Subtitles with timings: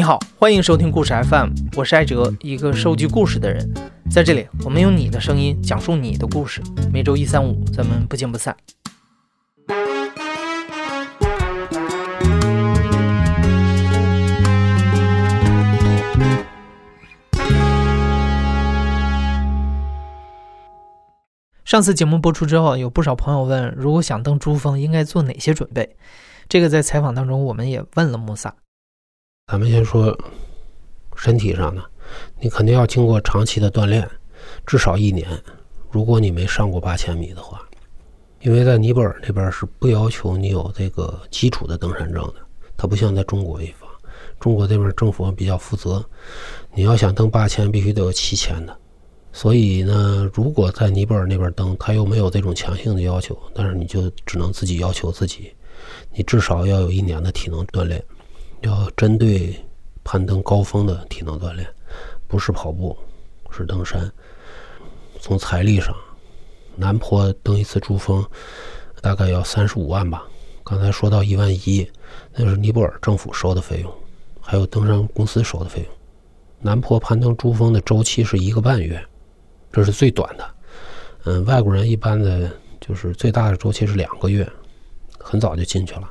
[0.00, 3.70] 你好，欢迎收听故事 FM，我是艾哲，一个收集故事的人。
[4.10, 6.62] 在这里，我们用你的声音讲述你的故事。
[6.90, 8.56] 每周一、三、五，咱们不见不散。
[21.62, 25.94] 上次节目播出之后，有不少朋友问，如果想登珠峰，应该做哪些准备？
[26.48, 28.54] 这个在采访当中，我们也问了穆萨。
[29.50, 30.16] 咱们先说
[31.16, 31.82] 身体上的，
[32.38, 34.08] 你肯定要经过长期的锻炼，
[34.64, 35.26] 至少一年。
[35.90, 37.60] 如果你没上过八千米的话，
[38.42, 42.34] 因为在尼泊尔那边是不要求你有这个基础的登山证的，
[42.76, 43.90] 它不像在中国一方，
[44.38, 46.04] 中国这边政府比较负责，
[46.72, 48.76] 你要想登八千，必须得有七千的。
[49.32, 55.52] 所以呢，如果在尼泊尔那边登，他又没有这种强性的要求，但是你就只能自己要求自己，
[56.14, 58.00] 你至少要有一年的体能锻炼，
[58.62, 59.54] 要针对
[60.04, 61.66] 攀登高峰的体能锻炼，
[62.26, 62.96] 不是跑步，
[63.50, 64.10] 是登山。
[65.20, 65.94] 从财力上，
[66.76, 68.24] 南坡登一次珠峰
[69.00, 70.26] 大概要三十五万吧。
[70.64, 71.90] 刚才说到一万一，
[72.34, 73.92] 那是尼泊尔政府收的费用，
[74.40, 75.90] 还有登山公司收的费用。
[76.58, 79.02] 南坡攀登珠峰的周期是一个半月。
[79.72, 80.54] 这是最短的，
[81.24, 82.50] 嗯，外国人一般的
[82.80, 84.46] 就是最大的周期是两个月，
[85.18, 86.10] 很早就进去了。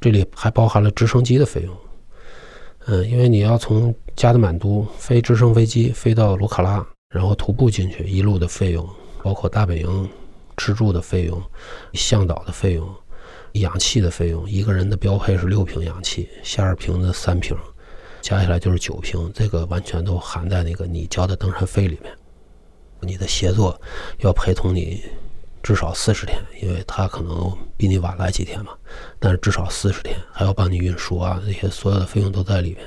[0.00, 1.76] 这里还包含了直升机的费用，
[2.86, 8.88] 嗯，因为你要从加德满都飞直升飞机飞到卢卡拉，然后徒步进去，一路的费用，
[9.22, 10.08] 包括大本营
[10.56, 11.42] 吃住的费用、
[11.92, 12.88] 向导的费用、
[13.52, 17.56] 氧气的费用，一个人的标配是六瓶氧气，下二瓶的三瓶，
[18.22, 22.12] 加起来就是九瓶，这个完全都含在那个你交的登山费里面。
[23.02, 23.80] 你的协作
[24.18, 25.02] 要陪同你
[25.62, 28.72] 至少四十天，因为他可能比你晚来几天嘛，
[29.18, 32.86] 但是至少四十天，还要帮你运输啊，这些所有的费用都在里面。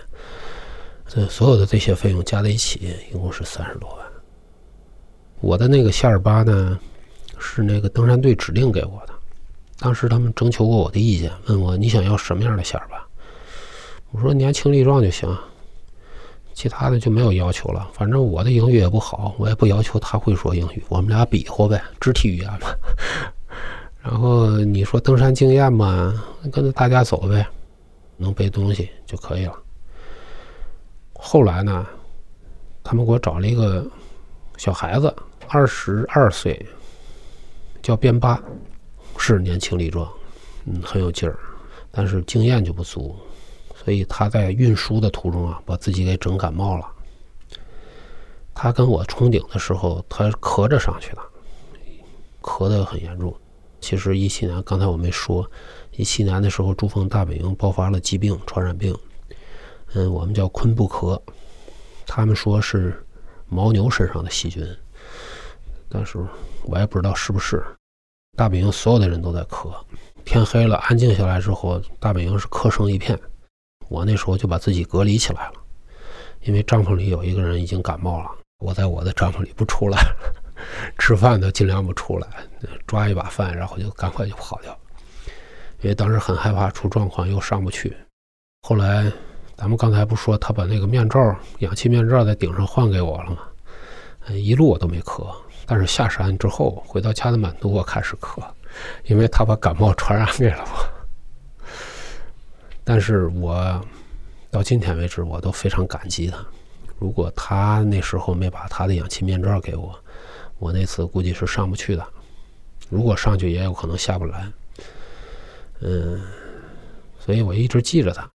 [1.08, 4.00] 这所有的这些费用加在一起，一共是三十多万。
[5.42, 6.80] 我的那个夏尔巴呢，
[7.38, 9.14] 是那个登山队指定给我的，
[9.78, 13.06] 当时他们征求过我的意见，问我你想要什么样的夏尔巴？
[14.12, 15.30] 我说年轻力壮就行。
[16.54, 22.68] 其他的就没有要求了，反正我的英语也不好，我也不要求他会说英语，我们俩比划呗，肢体语言嘛。
[24.02, 26.14] 然后你说登山经验嘛，
[26.52, 27.46] 跟着大家走呗，
[28.18, 29.58] 能背东西就可以了。
[31.14, 31.88] 后来呢，
[32.84, 33.86] 他们给我找了一个
[34.58, 35.14] 小孩子，
[35.48, 36.66] 二十二岁，
[37.82, 38.42] 叫边巴，
[39.18, 40.08] 是年轻力壮，
[40.66, 41.40] 嗯，很有劲儿，
[41.90, 43.16] 但是经验就不足。
[43.84, 46.88] 所以他在运输的途中啊，把自己给整感冒了。
[48.54, 51.22] 他跟我冲顶的时候，他咳着上去的，
[52.42, 53.36] 咳得很严重。
[53.82, 55.46] 其实一七年，刚才我没说，
[55.92, 58.96] 一七年的时候，珠峰大本营爆发了疾病，传染病，
[59.94, 61.20] 嗯，我们叫昆布咳，
[62.06, 63.06] 他们说是
[63.50, 64.66] 牦牛身上的细菌，
[65.90, 66.18] 但是
[66.64, 67.62] 我也不知道是不是。
[68.38, 69.74] 大本营所有的人都在咳，
[70.24, 73.20] 天黑了，安静下来之后，大本营是咳声一片。
[73.90, 75.54] 我那时候就把自己隔离起来了，
[76.42, 78.30] 因为帐篷里有一个人已经感冒了，
[78.60, 79.98] 我在我的帐篷里不出来，
[80.98, 82.28] 吃饭都尽量不出来，
[82.88, 84.78] 抓一把饭，然后就赶快就跑掉，
[85.82, 87.96] 因为当时很害怕出状况又上不去。
[88.62, 89.12] 后来
[89.56, 91.20] 咱们刚才不说他把那个面罩、
[91.60, 93.40] 氧气面罩在顶上换给我了吗？
[94.30, 95.28] 一路我都没咳，
[95.66, 98.42] 但是下山之后回到加德满都我开始咳，
[99.04, 101.03] 因为他把感冒传染给了我。
[102.84, 103.82] 但是我
[104.52, 106.38] 到今天为止，我都非常感激他。
[107.00, 109.98] 如果他那时候没把他的氧气面罩给我，
[110.60, 112.06] 我那次估计是上不去的。
[112.90, 114.48] 如果上去，也有可能下不来。
[115.82, 116.22] 嗯，
[117.20, 118.30] 所以我一直记着他。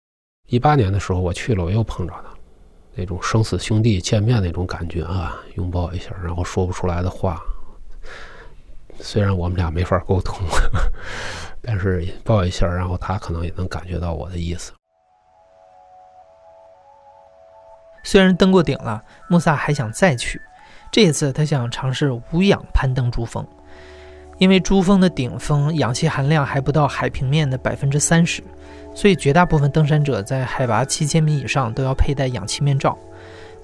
[0.48, 2.34] 一八年的时候我去了，我又碰着他，
[2.94, 7.40] 那种生死兄弟见面那种感觉啊，拥抱一下，然后说不出来的话。
[8.98, 10.38] 虽然我们俩没法沟通。
[11.66, 14.72] 但是抱一下，然后他可能也能感觉到我的意思。
[18.04, 20.40] 虽然登过顶了，穆萨还想再去。
[20.92, 23.44] 这一次，他想尝试无氧攀登珠峰，
[24.38, 28.40] 因为珠峰的顶峰氧气含量还不到海平面的百分之三十，
[28.94, 32.96] 所以绝大部分登山者在海拔七千米以上都要佩戴氧气面罩。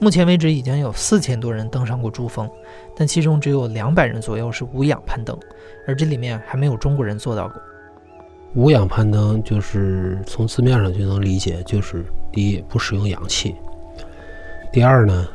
[0.00, 2.50] 目前为止，已经有四千多人登上过珠峰，
[2.96, 5.38] 但其中只有两百人左右是无氧攀登，
[5.86, 7.62] 而这里面还没有中国人做到过。
[8.54, 13.56] 无氧攀登就是从字面上就能理解，就是第一不使用氧气，
[14.70, 15.26] 第二呢，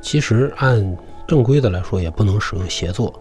[0.00, 0.96] 其实按
[1.26, 3.12] 正规的来说也不能使用协作，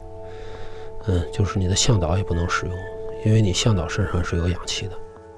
[1.07, 2.75] 嗯，就是你的向导也不能使用，
[3.25, 4.93] 因为你向导身上是有氧气的，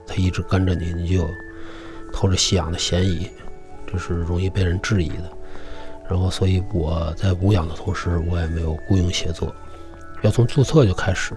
[0.05, 1.25] 他一直跟着你，你就
[2.11, 3.29] 透着吸氧的嫌疑，
[3.87, 5.31] 这是容易被人质疑的。
[6.09, 9.55] 然后，所以我在无氧的同时，我也没有雇佣协作，
[10.21, 11.33] 要从注册就开始。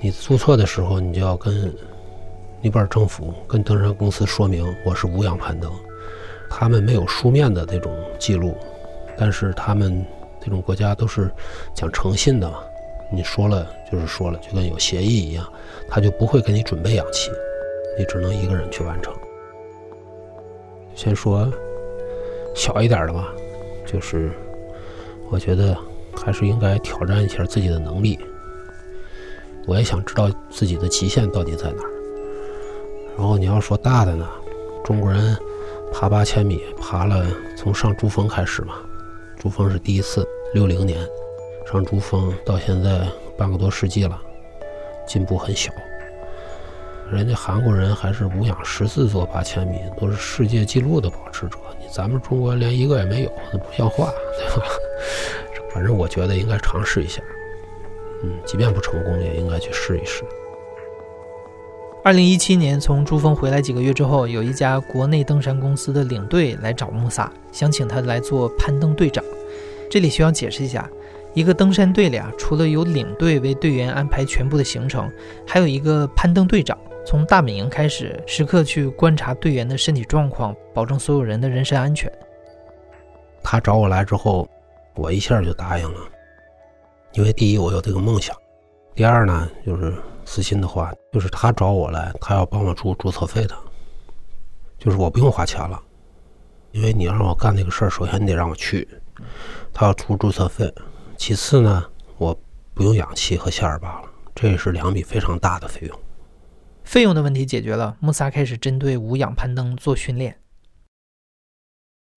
[0.00, 1.74] 你注册的时候，你就要跟
[2.60, 5.70] 尼泊尔政府、跟登山公司说明我是无氧攀登。
[6.48, 8.56] 他们没有书面的这种记录，
[9.16, 10.04] 但是他们
[10.40, 11.28] 这种国家都是
[11.74, 12.58] 讲诚信的嘛。
[13.10, 15.44] 你说了就是说了，就跟有协议一样，
[15.88, 17.30] 他就不会给你准备氧气，
[17.98, 19.12] 你只能一个人去完成。
[20.94, 21.52] 先说
[22.54, 23.28] 小一点的吧，
[23.84, 24.30] 就是
[25.28, 25.76] 我觉得
[26.16, 28.18] 还是应该挑战一下自己的能力。
[29.68, 31.90] 我也想知道自己的极限到底在哪儿。
[33.18, 34.26] 然后你要说大的呢，
[34.82, 35.36] 中国人
[35.92, 38.76] 爬八千米，爬了从上珠峰开始嘛，
[39.38, 40.98] 珠峰是第一次，六零年。
[41.70, 43.06] 上珠峰到现在
[43.36, 44.18] 半个多世纪了，
[45.06, 45.70] 进步很小。
[47.12, 51.58] 人家韩国人还是无氧十四座八千米，都是世界纪录的保持者。
[51.78, 54.66] 你咱们中国连一个也没有，那不像话，对吧？
[55.74, 57.22] 反正我觉得应该尝试一下。
[58.22, 60.24] 嗯，即便不成功，也应该去试一试。
[62.04, 69.22] 二零一七年从珠峰回来几个月之后，有一家国内登山公司的领队来找穆萨，想请他来做攀登队长。
[69.90, 70.88] 这里需要解释一下。
[71.34, 75.08] 一个登山队里啊，除了有领队为队员安排全部的行程，
[75.46, 76.76] 还有一个攀登队长，
[77.06, 82.10] 从大本营开始，时刻去观察队员的身体状况，保证所有人的人身安全。
[83.42, 84.48] 他找我来之后，
[84.94, 86.00] 我一下就答应了，
[87.12, 88.36] 因为第一我有这个梦想，
[88.94, 89.94] 第二呢就是
[90.24, 93.56] 私心的话，就是他找我来，他要帮我出注册费的，
[94.78, 95.82] 就是我不用花钱了，
[96.72, 98.86] 因为你让我干那个事儿，首先你得让我去，
[99.72, 100.72] 他要出注册费。
[101.16, 101.84] 其次呢，
[102.18, 102.38] 我
[102.74, 105.98] 不用氧气和线儿罢了，这是两笔非常大的费用。
[106.84, 110.38] 费用的问题解决了，穆萨开始针对无氧攀登做训练。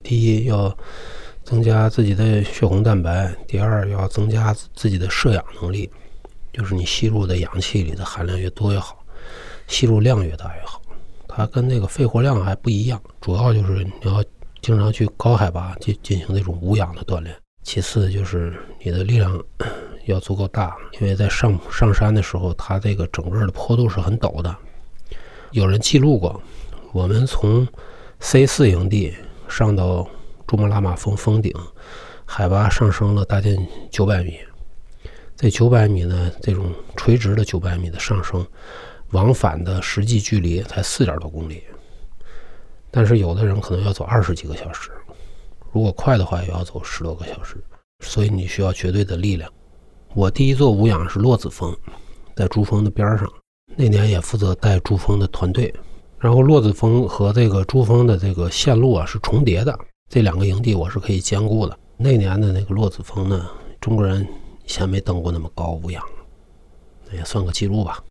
[0.04, 0.78] 第一要
[1.44, 5.90] 增加自己的血红蛋白，第二要增加自己的摄氧能力，
[6.54, 9.04] 就是你吸入的氧气里的含量越多越好，
[9.68, 10.82] 吸入量越大越好。
[11.28, 14.24] 它跟那个肺活量还不一样，主要就是你要
[14.62, 17.36] 经常去高海拔进进行那种无氧的锻炼。
[17.64, 18.54] 其次就是
[18.84, 19.42] 你的力量
[20.08, 24.56] 要足够大，因为在上上山的时候，它这个整个的坡度是很陡的。
[25.52, 26.42] 有人记录过，
[26.92, 27.68] 我们从
[28.20, 29.14] C 四营地
[29.48, 30.08] 上到
[30.52, 31.50] 珠穆朗玛峰峰顶，
[32.26, 34.38] 海拔上升了大近九百米。
[35.38, 38.46] 这九百米呢，这种垂直的九百米的上升，
[39.12, 41.64] 往返的实际距离才四点多公里，
[42.92, 44.92] 但是有的人可能要走二十几个小时。
[45.72, 47.56] 如果快的话，也要走十多个小时，
[48.02, 49.50] 所以你需要绝对的力量。
[50.14, 51.74] 我第一座无氧是洛子峰，
[52.36, 53.26] 在珠峰的边上，
[53.78, 55.74] 那年也负责带珠峰的团队。
[56.20, 59.80] 然后洛子峰和这个珠峰的这个线路啊是重叠的，
[60.14, 61.80] 这两个营地我是可以兼顾的。
[61.96, 63.50] 那年的那个洛子峰呢，
[63.80, 64.28] 中国人
[64.66, 66.04] 以前没登过那么高无氧，
[67.10, 68.04] 那也算个记录吧。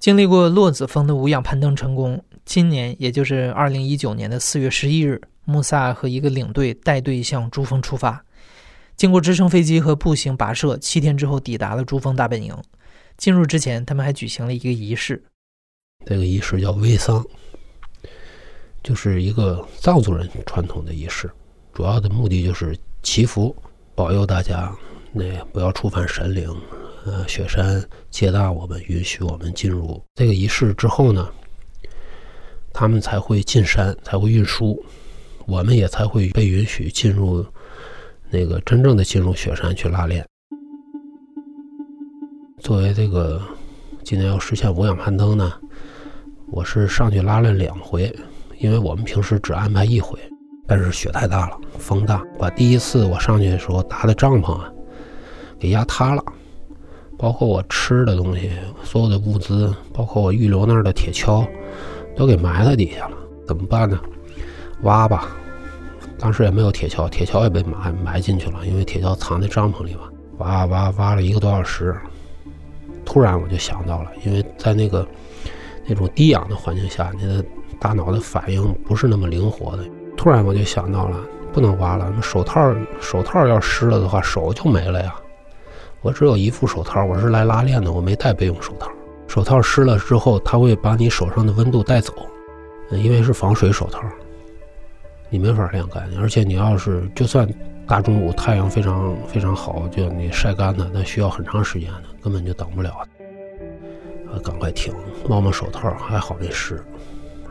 [0.00, 5.20] 经历过洛子峰的无氧攀登成功，今年也就是二零一九年的四月十一日。
[5.44, 8.24] 穆萨和一个领队带队向珠峰出发，
[8.96, 12.52] 经过直升飞机和步行跋涉，七天之后抵达了珠峰大本营。
[13.16, 15.22] 进入之前，他们还举行了一个仪式。
[16.04, 17.24] 这个仪式叫煨桑，
[18.82, 21.30] 就是一个藏族人传统的仪式，
[21.72, 23.54] 主要的目的就是祈福，
[23.94, 24.74] 保佑大家
[25.12, 26.48] 那不要触犯神灵，
[27.04, 31.28] 呃，雪山接纳我们，允许我们进入这个仪式之后呢，
[32.72, 34.82] 他们才会进山，才会运输。
[35.46, 37.44] 我们也才会被允许进入
[38.28, 40.24] 那个真正的进入雪山去拉练。
[42.60, 43.42] 作为这个
[44.04, 45.52] 今年要实现无氧攀登呢，
[46.52, 48.14] 我是上去拉练两回，
[48.60, 50.18] 因为我们平时只安排一回，
[50.66, 54.70] 但是雪太大了，风大，把第一次我上去的时候搭的帐篷啊
[55.58, 56.22] 给压塌了，
[57.18, 58.50] 包括我吃的东西，
[58.84, 61.46] 所有的物资，包括我预留那儿的铁锹，
[62.14, 63.98] 都给埋在底下了，怎么办呢？
[64.82, 65.34] 挖吧。
[66.18, 70.02] 当时也没有铁锹，铁锹也被埋埋进去了，因为铁锹藏在帐篷里嘛。
[70.36, 71.96] 挖挖挖了一个多小时，
[73.06, 75.06] 突然我就想到了，因为在那个
[75.86, 77.44] 那种低氧的环境下，你的
[77.80, 79.84] 大脑的反应不是那么灵活的。
[80.16, 81.18] 突然我就想到了，
[81.52, 85.14] 不能挖了，那手套手套要湿了的话，手就没了呀。
[86.02, 88.90] 我只有一副手套，我是来拉练的，我没带备用手套。
[89.26, 92.12] 手套湿了之后，它会把你手上的温度带走，
[92.90, 94.02] 因为是防水手套。
[95.28, 97.48] 你没法晾干，而且你要是就算
[97.86, 102.90] 大中午太阳非常非常好，就你晒干了，那需要很长时间的，根本就等不了。
[104.32, 104.92] 啊，赶快停，
[105.28, 106.82] 摸摸手套，还好没湿，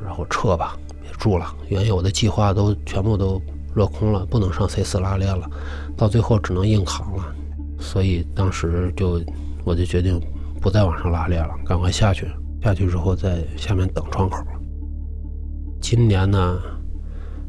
[0.04, 3.42] 然后撤吧，别住了，原有的计划都全部都
[3.74, 5.50] 落空了，不能上 C 四拉练了，
[5.96, 7.36] 到最后只能硬扛了。
[7.80, 9.22] 所以当时就
[9.64, 10.20] 我就决定
[10.62, 12.28] 不再往上拉练了，赶快下去。
[12.62, 14.38] 下去之后在下面等窗口。
[15.82, 16.60] 今年呢，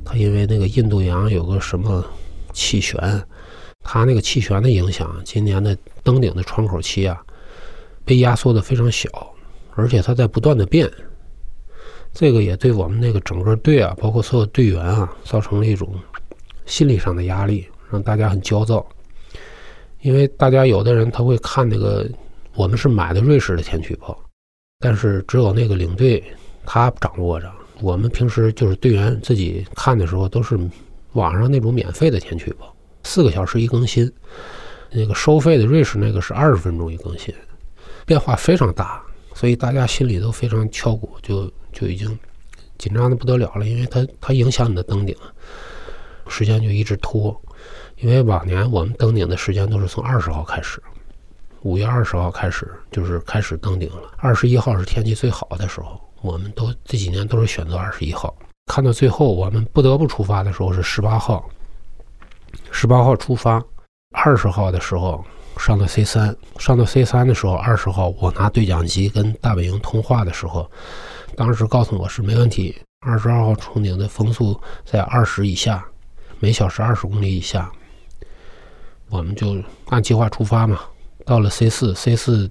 [0.04, 2.04] 他因为那个印度洋有个什么
[2.52, 2.96] 气旋，
[3.82, 7.20] 他那个气旋的影响，今年的登顶的窗口期啊，
[8.04, 9.08] 被压缩的非常小，
[9.74, 10.88] 而且它在不断的变。
[12.12, 15.94] 这个也对我们那个整个队啊，包括所有队员啊，造成了一种
[16.66, 18.84] 心理上的压力，让大家很焦躁。
[20.02, 22.08] 因为大家有的人他会看那个，
[22.54, 24.18] 我们是买的瑞士的天气预报，
[24.78, 26.22] 但是只有那个领队
[26.64, 27.50] 他掌握着。
[27.80, 30.58] 我们平时就是队员自己看的时候，都是
[31.12, 32.74] 网上那种免费的天气预报，
[33.04, 34.10] 四个小时一更新。
[34.92, 37.32] 那个收费的瑞士那个是二十分钟一更新，
[38.04, 39.02] 变化非常大，
[39.34, 42.18] 所以大家心里都非常敲鼓，就就已经
[42.78, 45.16] 紧张的不得了了，因为它它影响你的登顶，
[46.28, 47.38] 时间就一直拖。
[47.96, 50.82] 因为往年我们登顶的时间都是从二十号开始，
[51.62, 54.10] 五月二十号开始就是开始登顶了。
[54.16, 58.34] 二十一号是天气最好的时候，我们都这几年都是选择二十一号。
[58.66, 61.46] 看到最后我们不得不出发的时候是十八号，
[62.70, 63.62] 十八号出发，
[64.12, 65.22] 二十号的时候
[65.60, 70.68] 上到 C 三，上到 C 三的时候，二十号我拿对讲机跟大本营通话的时候，
[71.36, 75.84] 当时告诉我是没问题，二十二号冲顶的风速在二十以下，
[76.38, 77.70] 每小时二十公里以下。
[79.10, 80.80] 我们就按计划出发嘛，
[81.26, 82.50] 到了 C 四，C 四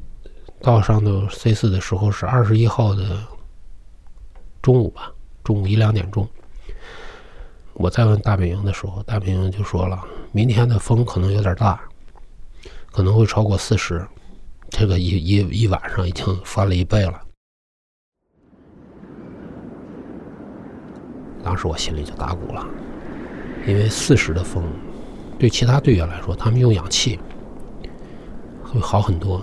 [0.62, 3.18] 到上头 C 四的时候是二十一号的
[4.62, 5.12] 中午吧，
[5.44, 6.28] 中午一两点钟。
[7.74, 10.00] 我再问大本营的时候，大本营就说了，
[10.32, 11.82] 明天的风可能有点大，
[12.92, 14.06] 可能会超过四十，
[14.70, 17.22] 这个一一一晚上已经翻了一倍了。
[21.44, 22.66] 当时我心里就打鼓了，
[23.66, 24.64] 因为四十的风。
[25.38, 27.18] 对其他队员来说，他们用氧气
[28.62, 29.42] 会好很多。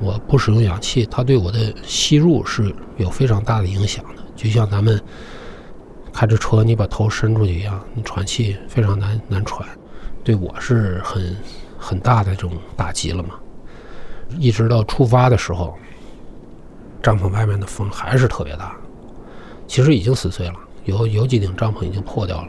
[0.00, 4.22] 我不使用氧气，它对我的吸入是有非常大的影响的。
[4.34, 5.00] 就像咱们
[6.12, 9.68] 开着车，你把头伸出去一样，你喘气非常难难喘。
[10.24, 11.36] 对我是很
[11.84, 13.34] 很大的这种打击了嘛。
[14.38, 15.74] 一直到出发的时候，
[17.02, 18.74] 帐篷外面的风还是特别大。
[19.66, 22.48] 其实已经撕碎了，有有几顶帐篷已经破掉了。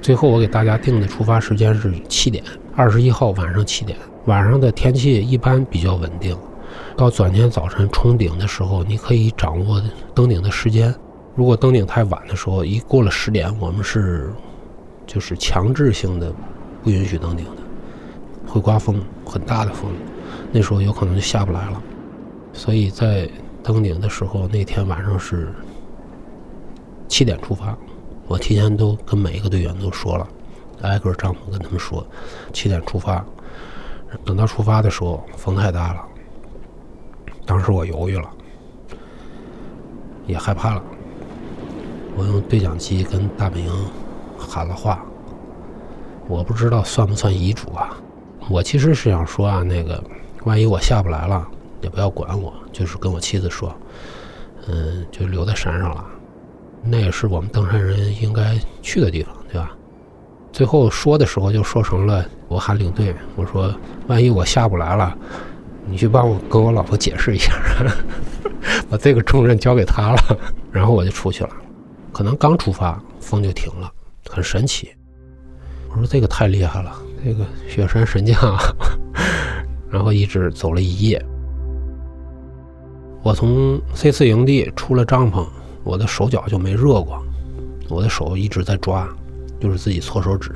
[0.00, 2.42] 最后我给大家定的出发时间是七点，
[2.74, 3.98] 二十一号晚上七点。
[4.24, 6.36] 晚上的天气一般比较稳定，
[6.96, 9.82] 到转天早晨冲顶的时候，你可以掌握
[10.14, 10.94] 登顶的时间。
[11.34, 14.32] 如果登顶太晚的时候，一过了十点，我们是
[15.06, 16.32] 就是强制性的
[16.82, 17.46] 不允许登顶，
[18.48, 19.90] 会刮风，很大的风，
[20.50, 21.82] 那时候有可能就下不来了。
[22.52, 23.28] 所以在
[23.62, 25.52] 登顶的时候，那天晚上是
[27.06, 27.76] 七点出发。
[28.26, 30.26] 我提前都跟每一个队员都说了，
[30.82, 32.04] 挨个帐篷跟他们说，
[32.52, 33.24] 七点出发。
[34.24, 36.02] 等到出发的时候，风太大了。
[37.46, 38.30] 当时我犹豫了，
[40.26, 40.82] 也害怕了。
[42.16, 43.70] 我用对讲机跟大本营
[44.38, 45.04] 喊了话。
[46.26, 47.96] 我不知道算不算遗嘱啊？
[48.48, 50.02] 我其实是想说啊，那个
[50.44, 51.46] 万一我下不来了，
[51.82, 53.74] 也不要管我，就是跟我妻子说，
[54.68, 56.04] 嗯，就留在山上了。
[56.82, 59.72] 那也是我们登山人应该去的地方，对吧？
[60.50, 63.74] 最后说的时候就说成了我喊领队，我说
[64.06, 65.16] 万一我下不来了，
[65.86, 67.52] 你去帮我跟我老婆解释一下，
[68.88, 70.38] 把这个重任交给他了。
[70.72, 71.50] 然后我就出去了，
[72.12, 73.92] 可能刚出发风就停了，
[74.30, 74.88] 很神奇。
[75.90, 76.96] 我说这个太厉害了，
[77.28, 78.34] 这个雪山神将。
[79.90, 81.22] 然后一直走了一夜，
[83.22, 85.46] 我从 C 四营地出了帐篷。
[85.84, 87.22] 我的手脚就没热过，
[87.88, 89.06] 我的手一直在抓，
[89.60, 90.52] 就是自己搓手指，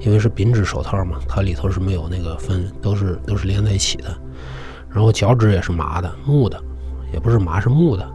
[0.00, 4.14] 因为是编织手套嘛，它里头是没有那个分，都是都是连在一起的。
[4.90, 6.62] 然后脚趾也是麻的，木的，
[7.12, 8.06] 也不是麻是木的，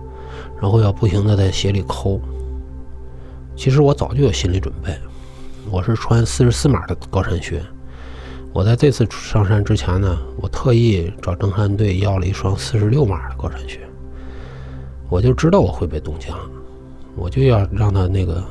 [0.59, 2.19] 然后要不停的在鞋里抠。
[3.55, 4.95] 其实我早就有心理准备，
[5.71, 7.63] 我是穿四十四码的高山靴。
[8.53, 13.79] 我在这次上山之前呢，我特意找登山队要了一双四十六码的高山靴。
[15.10, 16.38] 我就知道我会被冻僵，
[17.15, 18.43] 我就要让它那个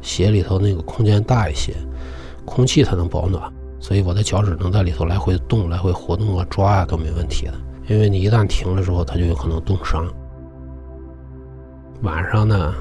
[0.00, 1.74] 鞋里头那个空间大一些，
[2.46, 7.52] 空气才能保暖，所以我的脚趾能在里头来回动、来回活动啊、抓啊都没问题的。
[7.88, 10.06] 因为你一旦停了之后，它就有可能冻伤。
[12.02, 12.74] 晚上呢，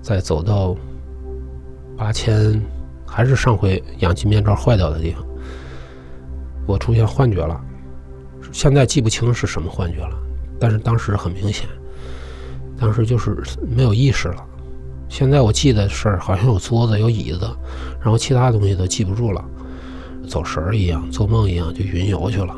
[0.00, 0.76] 再走到
[1.96, 2.62] 八千，
[3.04, 5.24] 还是上回氧气面罩坏掉的地方，
[6.66, 7.60] 我出现幻觉了，
[8.52, 10.16] 现在记不清是什么幻觉了，
[10.58, 11.68] 但是当时很明显。
[12.78, 13.36] 当时就是
[13.68, 14.42] 没有意识了，
[15.06, 17.40] 现在我记得是好像有桌子、有椅子，
[18.00, 19.44] 然后其他东西都记不住了，
[20.26, 22.56] 走神儿一样，做梦一样就云游去了，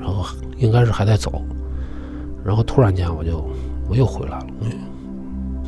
[0.00, 0.24] 然后
[0.56, 1.44] 应该是还在走，
[2.42, 3.46] 然后突然间我就
[3.90, 4.46] 我又回来了，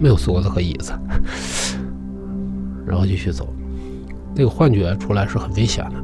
[0.00, 0.92] 没有桌子和椅子，
[2.87, 3.52] 然后继续走。
[4.34, 5.96] 这个幻觉出来是很危险的，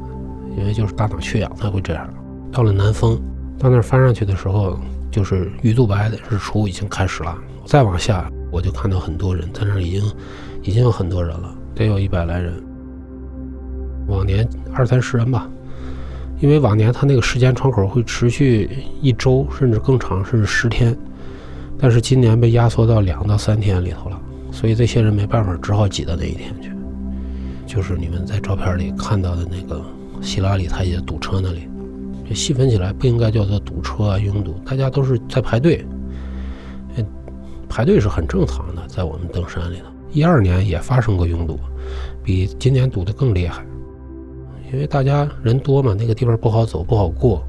[0.57, 2.09] 因为就是大脑缺氧才会这样。
[2.51, 3.15] 到了南峰，
[3.59, 4.77] 到那儿翻上去的时候，
[5.11, 7.37] 就是鱼肚白的日出已经开始了。
[7.65, 10.11] 再往下，我就看到很多人在那儿，已经
[10.63, 12.53] 已经有很多人了，得有一百来人。
[14.07, 15.49] 往年二三十人吧，
[16.39, 18.69] 因为往年他那个时间窗口会持续
[19.01, 20.97] 一周甚至更长，甚至十天，
[21.77, 26.71] 但是今年被压缩到两到三天里头了，所以这些人没办法，只好挤到那一天去。
[27.65, 29.83] 就是你们在照片里看到的那个
[30.21, 31.67] 希拉里台阶堵车那里。
[32.27, 35.85] 这细分起来不应该叫做堵车啊，拥堵，大家都是在排队。
[37.69, 41.59] 排队是很正常的，在我们登山里头，一二年也发生过拥堵，
[42.23, 43.65] 比今年堵得更厉害。
[44.71, 47.43] 因为大家人多嘛，那个地方不好走，不好过。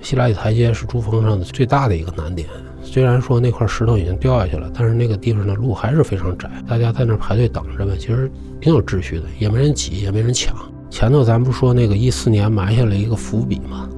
[0.00, 2.48] 希拉里台阶是珠峰上的最大的一个难点，
[2.82, 10.54] 虽然说那块石头已经掉下去了，但是那个地方的路还是非常窄，大家在那排队等着呗，其实挺有秩序的，也没人挤，也没人抢。
[10.98, 13.88] 前头咱不说那个一四年埋下了一个伏笔吗？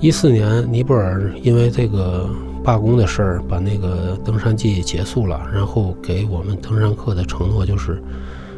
[0.00, 2.28] 一四年尼泊尔因为这个
[2.64, 8.02] 罢工的事儿，把那个登山季结束了，然后给我们登山客的承诺就是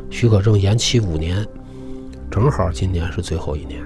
[0.09, 1.47] 许可证延期五年，
[2.31, 3.83] 正好今年是最后一年，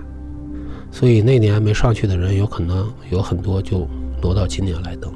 [0.92, 3.84] 所以那年没上去的人有可能有很多就
[4.22, 5.12] 挪到今年来登，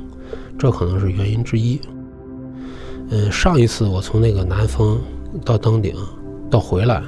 [0.58, 1.80] 这可能是原因之一。
[3.10, 5.00] 嗯，上一次我从那个南峰
[5.44, 5.94] 到登顶
[6.50, 7.00] 到回来。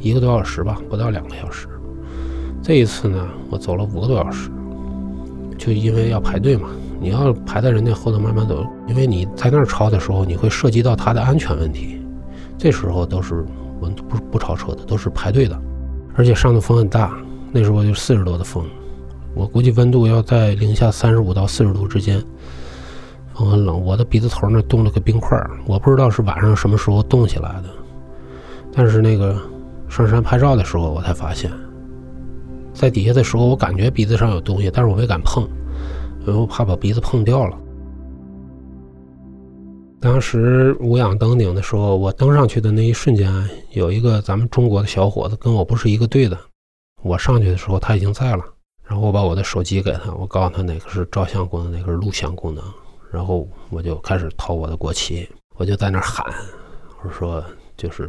[0.00, 1.68] 一个多小时吧，不到两个小时。
[2.62, 4.50] 这一次呢，我走了五个多小时，
[5.56, 6.68] 就因为要排队嘛。
[7.02, 11.98] 你要排在人家后头慢慢走，因为你在那儿超的时候，你会涉及到他的安全问题。
[12.58, 13.42] 这时候都是
[13.80, 15.58] 我不不超车的，都是排队的。
[16.14, 17.16] 而且上的风很大，
[17.52, 18.66] 那时候就四十多的风，
[19.34, 22.22] 我估计温度要在零下三十五到四十度之间，
[23.32, 23.82] 风很冷。
[23.82, 27.70] 我的鼻子头那冻了个冰块，我不知道是晚上什么时候冻起来的，
[28.74, 29.34] 但是那个。
[29.90, 31.50] 上山拍照的时候，我才发现，
[32.72, 35.42] 在底下的时候，我感觉鼻子上有东西，但是我没敢碰，
[36.20, 37.58] 因为我怕把鼻子碰掉了。
[40.00, 43.30] 当时无氧登顶的时候，我登上去的那一瞬间，
[43.72, 46.38] 有一个咱们中国的小伙子跟我不是一个队的，
[47.02, 48.44] 我上去的时候他已经在了，
[48.84, 52.64] 然后我把我的手机给他，我告诉他哪个是照相功能，哪个是录像功能，
[53.10, 56.24] 然后我就开始掏我的国旗，我就在那喊，
[57.02, 57.44] 我说
[57.76, 58.08] 就是。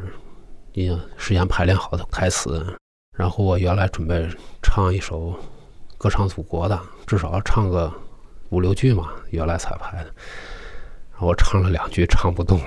[0.73, 2.65] 已经事先排练好的台词，
[3.17, 4.27] 然后我原来准备
[4.61, 5.35] 唱一首
[5.97, 7.91] 歌唱祖国的，至少要唱个
[8.49, 10.13] 五六句嘛，原来彩排的。
[11.11, 12.65] 然后我唱了两句，唱不动了，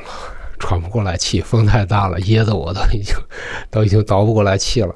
[0.58, 3.14] 喘不过来气，风太大了，噎得我都已经
[3.70, 4.94] 都已经倒不过来气了。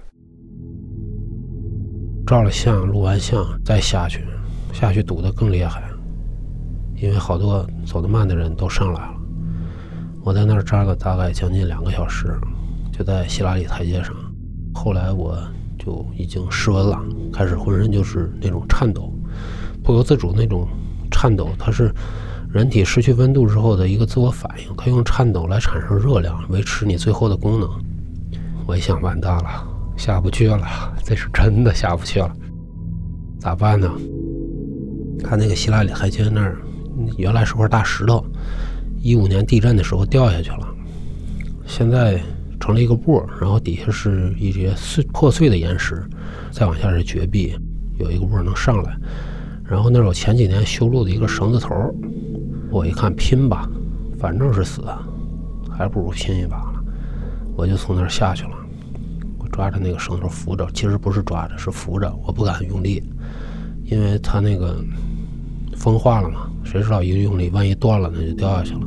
[2.27, 4.23] 照了相，录完像再下去，
[4.73, 5.83] 下去堵得更厉害，
[6.95, 9.15] 因为好多走得慢的人都上来了。
[10.23, 12.39] 我在那儿站了大概将近两个小时。
[12.99, 14.13] 就在希拉里台阶上，
[14.75, 15.39] 后来我
[15.79, 17.01] 就已经失温了，
[17.33, 19.13] 开始浑身就是那种颤抖，
[19.85, 20.67] 不由自主那种
[21.09, 21.95] 颤抖，它是
[22.53, 27.71] 人体失去温度之后的一个自我反应，它用颤抖来产生热量，维持你最后的功能。
[28.67, 29.65] 我一想，完蛋了，
[29.97, 30.67] 下不去了，
[31.05, 32.35] 这是真的下不去了，
[33.39, 33.89] 咋办呢？
[35.23, 36.59] 看那个希拉里台阶那儿，
[37.17, 38.25] 原来是块大石头，
[39.01, 40.67] 一五年地震的时候掉下去了，
[41.65, 42.21] 现在。
[42.61, 46.03] 成了一个坡，然后底下是一些碎破碎的岩石，
[46.51, 47.55] 再往下是绝壁，
[47.99, 48.97] 有一个坡能上来。
[49.65, 51.75] 然后那儿有前几年修路的一个绳子头，
[52.71, 53.69] 我一看拼吧，
[54.19, 54.83] 反正是死，
[55.71, 56.85] 还不如拼一把了。
[57.55, 58.57] 我就从那儿下去了，
[59.39, 63.03] 我抓着那个绳头扶着，其实不是抓着，是扶着，我不敢用力，
[63.85, 64.83] 因为它那个
[65.77, 68.81] 风化了嘛，谁知道一用力，万一断了那就掉下去了。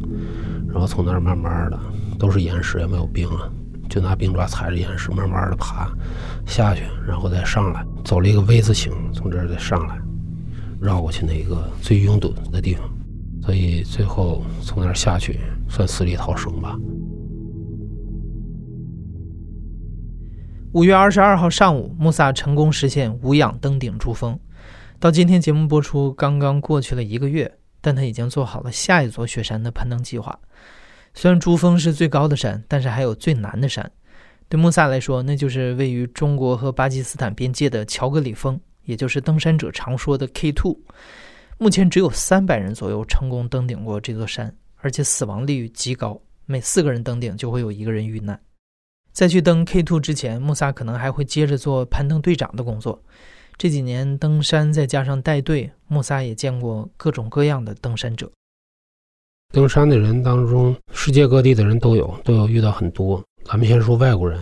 [0.67, 1.79] 然后从那儿慢慢的，
[2.17, 3.49] 都是岩石，也没有冰啊。
[3.91, 5.91] 就拿冰爪踩着岩石，慢慢的爬
[6.47, 9.99] 下去，然后再上来，走了一个 V 字形，从这儿再上来，
[10.80, 12.89] 绕过去那一个最拥堵的地方，
[13.43, 16.77] 所以最后从那儿下去，算死里逃生吧。
[20.71, 24.39] 五月二十二号上午，穆萨成功实现无氧登顶珠峰。
[25.01, 27.51] 到今天节目播出，刚刚过去了一个月，
[27.82, 30.39] 但他已经做好了下一座雪山的攀登计划。
[31.13, 33.91] 虽然珠峰是最高的山，但是还有最难的山。
[34.47, 40.78] 对穆萨来说，那就是位于中国和巴基斯坦边界的乔格里峰，也就是登山者常说的 K Two。
[41.58, 48.39] 目前只有三百人左右成功登顶过这座山，而且死亡率极高，每四个人登顶就会有一个人遇难。
[49.12, 53.02] 在去登 K Two 之前，穆萨可能还会接着做攀登队长的工作。
[53.58, 58.32] 这几年登山再加上带队，穆萨也见过各种各样的登山者。
[59.52, 63.22] 登山的人当中，世界各地的人都有，都有遇到很多。
[63.44, 64.42] 咱们先说外国人，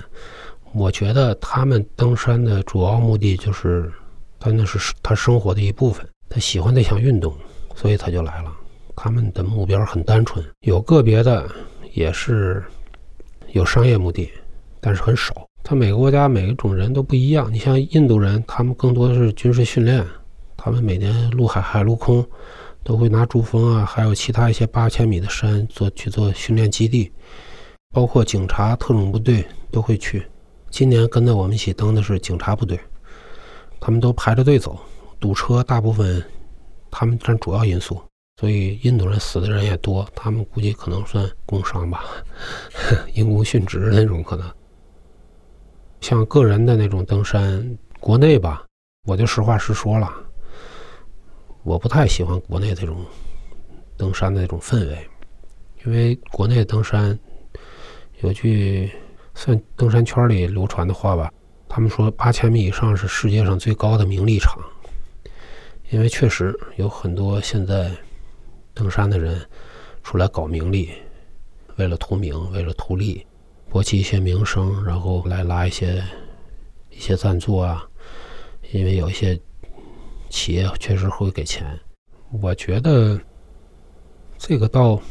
[0.71, 3.91] 我觉得他们登山的主要目的就是，
[4.39, 7.33] 他那是他生活的一部分，他喜欢这项运动，
[7.73, 8.53] 所以他就来了。
[8.95, 11.49] 他们的目标很单纯，有个别的
[11.93, 12.63] 也是
[13.53, 14.29] 有商业目的。
[14.79, 17.51] 但是很少，他每个国家每一种人都不一样。
[17.51, 20.05] 你像印度人，他们更多的是军事训练，
[20.55, 22.23] 他们每年陆海海陆空
[22.83, 27.11] 都会拿珠峰啊，还有其他一些八千米的山做去做训练基地，
[27.93, 30.25] 包括警察特种部队都会去。
[30.69, 32.79] 今年跟着我们一起登的是警察部队，
[33.79, 34.79] 他们都排着队走，
[35.19, 36.23] 堵车大部分
[36.91, 38.01] 他们占主要因素，
[38.39, 40.07] 所以印度人死的人也多。
[40.15, 42.03] 他们估计可能算工伤吧，
[43.13, 44.49] 因公殉职那种可能。
[46.01, 48.63] 像个人的那种登山，国内吧，
[49.05, 50.09] 我就实话实说了，
[51.63, 53.05] 我不太喜欢国内这种
[53.97, 55.09] 登山的那种氛围，
[55.85, 57.17] 因为国内登山
[58.21, 58.89] 有句
[59.35, 61.31] 算登山圈里流传的话吧，
[61.67, 64.57] 他们说八千米以上是世界上最高的名利场，
[65.89, 67.91] 因为确实有很多现在
[68.73, 69.39] 登山的人
[70.03, 70.89] 出来搞名利，
[71.75, 73.25] 为了图名，为了图利。
[73.71, 76.03] 博取一些名声，然后来拉一些
[76.89, 77.87] 一些赞助啊，
[78.71, 79.39] 因为有一些
[80.29, 81.65] 企业确实会给钱。
[82.41, 83.19] 我觉得
[84.37, 85.01] 这个倒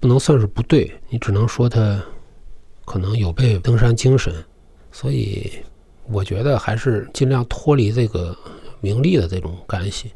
[0.00, 2.02] 不能算是不对，你只能说他
[2.84, 4.34] 可能有悖登山精神，
[4.90, 5.50] 所以
[6.10, 8.36] 我觉得还是尽量脱离这个
[8.80, 10.10] 名利的这种干系。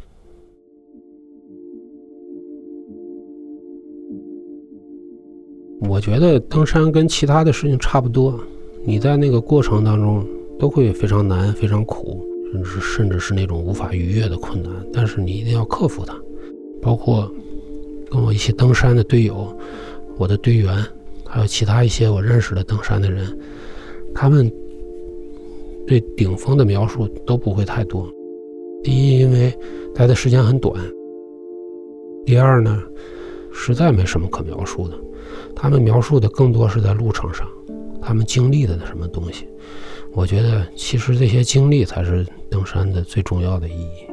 [5.88, 8.38] 我觉得登山跟其他的事情差不多，
[8.84, 10.26] 你在那个过程当中
[10.58, 14.72] 都会非常难、非常苦，甚至甚至是那种无法逾越的困难。
[14.92, 16.18] 但是你一定要克服它。
[16.82, 17.30] 包括
[18.10, 19.56] 跟我一起登山的队友、
[20.16, 20.74] 我的队员，
[21.26, 23.38] 还有其他一些我认识的登山的人，
[24.14, 24.50] 他们
[25.86, 28.10] 对顶峰的描述都不会太多。
[28.82, 29.54] 第一，因为
[29.94, 30.74] 待的时间很短；
[32.24, 32.82] 第二呢，
[33.52, 34.98] 实在没什么可描述的。
[35.54, 37.46] 他们描述的更多是在路程上，
[38.00, 39.46] 他们经历的什么东西？
[40.12, 44.06] 我觉得其实这些经历才是登山的最重要的意义。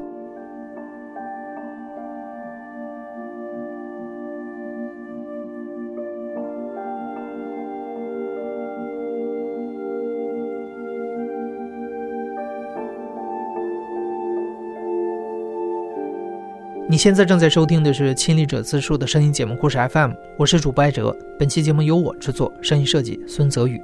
[16.90, 21.14] 你现在正在收听的是《亲历者自述》的声音节目故事 FM，我是主播艾哲。
[21.38, 23.82] 本期节目由我制作，声音设计孙泽宇。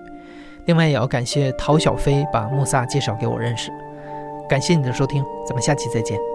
[0.66, 3.70] 另外也要感谢陶小飞把穆萨介绍给我认识。
[4.54, 6.33] 感谢你的收听，咱们下期再见。